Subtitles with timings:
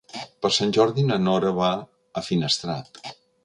[0.45, 1.69] Per Sant Jordi na Nora va
[2.23, 3.03] a Finestrat.